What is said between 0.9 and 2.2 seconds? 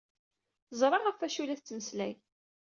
ɣef wacu i la tettmeslay.